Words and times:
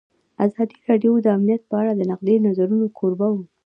ازادي 0.45 0.77
راډیو 0.89 1.13
د 1.21 1.27
امنیت 1.37 1.61
په 1.69 1.75
اړه 1.81 1.91
د 1.95 2.01
نقدي 2.11 2.35
نظرونو 2.45 2.85
کوربه 2.97 3.27
وه. 3.33 3.43